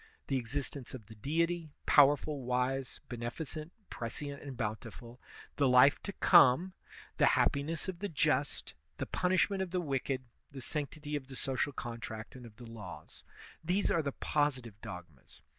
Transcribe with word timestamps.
The 0.29 0.37
existence 0.39 0.95
of 0.95 1.05
the 1.05 1.13
Deity, 1.15 1.69
powerful, 1.85 2.41
wise, 2.41 3.01
beneficent, 3.07 3.71
prescient, 3.91 4.41
and 4.41 4.57
bountiful, 4.57 5.21
the 5.57 5.69
life 5.69 6.01
to 6.01 6.11
come, 6.11 6.73
the 7.17 7.27
happiness 7.37 7.87
of 7.87 7.99
the 7.99 8.09
just, 8.09 8.73
the 8.97 9.05
punishment 9.05 9.61
of 9.61 9.69
the 9.69 9.79
wicked, 9.79 10.23
the 10.51 10.59
sanctity 10.59 11.15
of 11.15 11.27
the 11.27 11.35
social 11.35 11.71
contract 11.71 12.35
and 12.35 12.47
of 12.47 12.55
the 12.55 12.65
laws; 12.65 13.23
these 13.63 13.91
are 13.91 14.01
the 14.01 14.11
positive 14.13 14.81
dogmas. 14.81 15.43